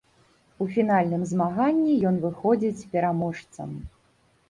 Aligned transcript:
У 0.65 0.67
фінальным 0.77 1.27
змаганні 1.33 1.93
ён 2.13 2.19
выходзіць 2.27 2.87
пераможцам. 2.97 3.81